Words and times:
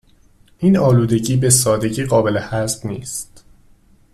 این 0.57 0.77
آلودگی 0.77 1.35
به 1.35 1.49
سادگی 1.49 2.03
قابل 2.03 2.37
حذف 2.37 2.85
نیست 2.85 3.45